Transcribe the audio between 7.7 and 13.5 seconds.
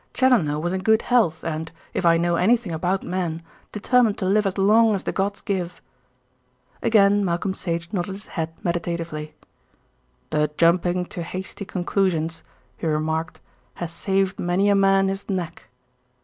nodded his head meditatively. "The jumping to hasty conclusions," he remarked,